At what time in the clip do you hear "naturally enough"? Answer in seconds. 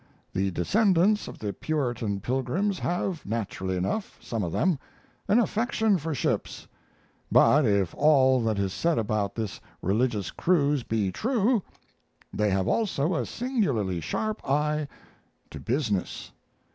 3.23-4.17